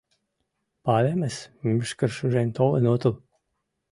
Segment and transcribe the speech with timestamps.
[0.85, 3.13] —Палемыс: мӱшкыр шужен толын отыл.